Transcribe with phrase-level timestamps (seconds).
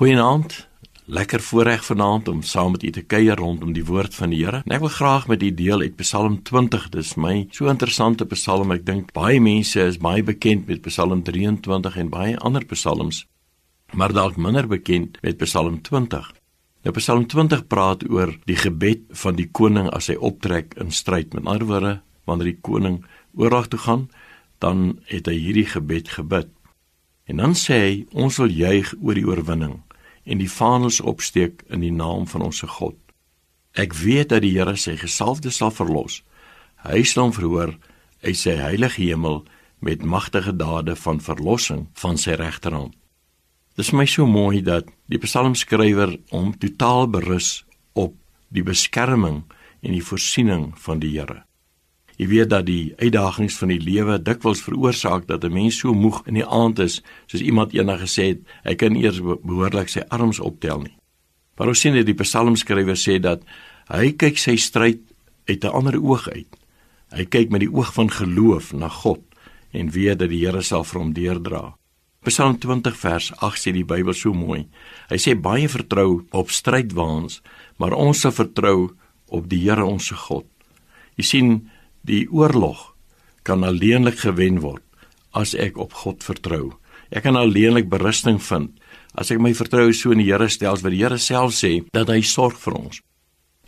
[0.00, 0.68] Goeienaand.
[1.04, 4.62] Lekker voorreg vanaand om saam met u te kuier rondom die woord van die Here.
[4.64, 6.86] En ek wil graag met u deel uit Psalm 20.
[6.94, 8.72] Dis my so interessante Psalm.
[8.72, 13.26] Ek dink baie mense is baie bekend met Psalm 23 en baie ander psalms,
[13.92, 16.32] maar dalk minder bekend met Psalm 20.
[16.88, 21.36] Nou Psalm 20 praat oor die gebed van die koning as hy optrek in stryd.
[21.36, 21.92] Met ander woorde,
[22.24, 23.02] wanneer die koning
[23.36, 24.08] oorlog toe gaan,
[24.64, 26.48] dan het hy hierdie gebed gebid.
[27.28, 29.82] En dan sê hy ons sal juig oor die oorwinning
[30.24, 32.96] en die vaandels opsteek in die naam van ons God.
[33.72, 36.22] Ek weet dat die Here sy gesalfde sal verlos.
[36.82, 37.76] Hy sal hom verhoor
[38.22, 39.44] uit sy heilige hemel
[39.80, 42.94] met magtige dade van verlossing van sy regterhand.
[43.76, 47.62] Dit is my so mooi dat die psalmskrywer hom totaal berus
[47.94, 48.16] op
[48.52, 49.44] die beskerming
[49.80, 51.44] en die voorsiening van die Here.
[52.20, 56.20] Jy weet dat die uitdagings van die lewe dikwels veroorsaak dat 'n mens so moeg
[56.26, 60.40] in die aand is, soos iemand eendag gesê het, hy kan eers behoorlik sy arms
[60.40, 60.96] optel nie.
[61.56, 63.42] Maar ons sien dat die psalmskrywer sê dat
[63.88, 65.00] hy kyk sy stryd
[65.48, 66.56] uit 'n ander oog uit.
[67.10, 69.20] Hy kyk met die oog van geloof na God
[69.72, 71.74] en weet dat die Here sal vir hom deurdra.
[72.24, 74.66] Psalm 20 vers 8 sê die Bybel so mooi.
[75.08, 77.40] Hy sê baie vertrou op strydwaans,
[77.78, 78.90] maar ons sal vertrou
[79.28, 80.46] op die Here ons se God.
[81.16, 81.70] Jy sien
[82.08, 82.94] Die oorlog
[83.42, 84.82] kan alleenlik gewen word
[85.36, 86.72] as ek op God vertrou.
[87.10, 88.72] Ek kan alleenlik berusting vind
[89.18, 92.08] as ek my vertroue so in die Here stel, wat die Here self sê dat
[92.08, 93.00] hy sorg vir ons.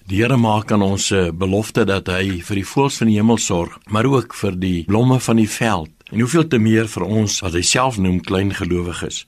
[0.09, 3.39] Die Here maak aan ons 'n belofte dat hy vir die voëls van die hemel
[3.39, 5.91] sorg, maar ook vir die blomme van die veld.
[6.13, 9.27] En hoeveel te meer vir ons wat hy self noem klein gelowiges.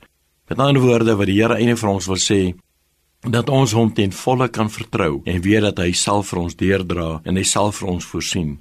[0.49, 2.55] Met ander woorde wat die Here eintlik vir ons wil sê
[3.21, 7.21] dat ons hom ten volle kan vertrou en weet dat hy sal vir ons deurdra
[7.25, 8.59] en hy sal vir ons voorsien.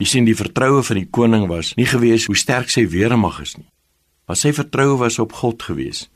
[0.00, 3.58] Jy sien die vertroue van die koning was nie gewees hoe sterk sy weermag is
[3.58, 3.66] nie.
[4.24, 6.06] Maar sy vertroue was op God gewees.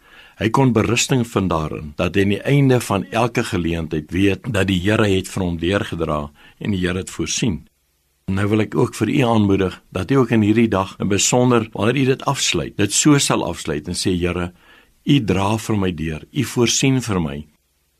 [0.40, 4.70] Hy kon berusting vind daarin dat hy aan die einde van elke geleentheid weet dat
[4.72, 6.18] die Here het vir hom deurgedra
[6.64, 7.66] en die Here het voorsien.
[8.32, 11.68] Nou wil ek ook vir u aanmoedig dat u ook in hierdie dag in besonder
[11.76, 14.54] wanneer u dit afsluit, dit so sal afsluit en sê Here,
[15.04, 17.42] u dra vir my deur, u voorsien vir my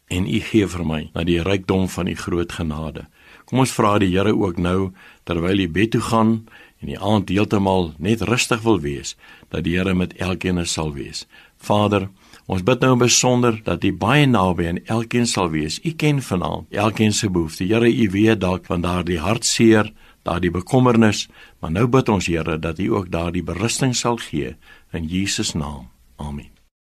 [0.07, 3.07] en u gee vir my na die rykdom van u groot genade.
[3.45, 4.93] Kom ons vra die Here ook nou
[5.29, 6.33] terwyl jy bed toe gaan
[6.81, 9.17] en die aand heeltemal net rustig wil wees,
[9.49, 11.25] dat die Here met elkeen sal wees.
[11.57, 12.09] Vader,
[12.47, 15.81] ons bid nou besonder dat U baie naby aan elkeen sal wees.
[15.85, 17.65] U ken vanaand elkeen se behoefte.
[17.65, 19.93] Here, U weet dalk van daardie hartseer,
[20.25, 21.29] daardie bekommernis,
[21.61, 24.57] maar nou bid ons Here dat U ook daardie berusting sal gee
[24.93, 25.89] in Jesus naam.
[26.17, 26.54] Amen.